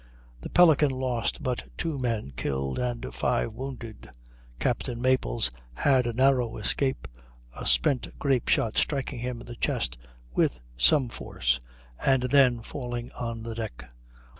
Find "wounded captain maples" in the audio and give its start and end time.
3.53-5.51